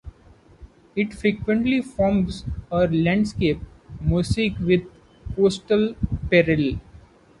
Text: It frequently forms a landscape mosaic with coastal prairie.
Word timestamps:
It 0.95 1.13
frequently 1.13 1.79
forms 1.83 2.43
a 2.71 2.87
landscape 2.87 3.59
mosaic 4.03 4.57
with 4.57 4.81
coastal 5.35 5.93
prairie. 6.27 6.79